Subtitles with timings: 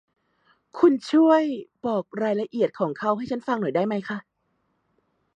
[0.79, 1.43] คุณช่วย
[1.85, 3.93] บอกรายละเอียดของเขาให้ฉันฟังหน่อยได้ไหม?